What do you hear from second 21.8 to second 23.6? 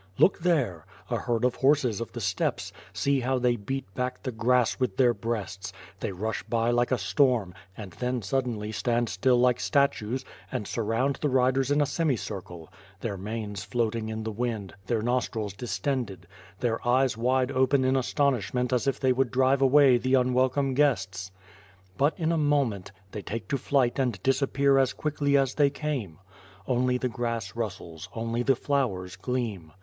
But in a moment— they take to